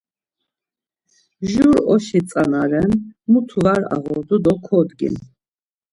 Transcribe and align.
Jur 1.51 1.75
oşi 1.93 2.19
tzana 2.27 2.61
ren 2.71 2.91
mutu 3.31 3.59
var 3.65 3.81
ağodu 3.95 4.37
do 4.45 4.53
kodgin. 4.65 5.15